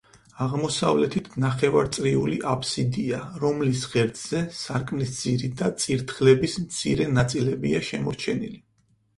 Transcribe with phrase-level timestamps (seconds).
[0.43, 8.61] აღმოსავლეთით ნახევარწრიული აბსიდია, რომლის ღერძზე სარკმლის ძირი და წირთხლების მცირე ნაწილებია შემორჩენილი.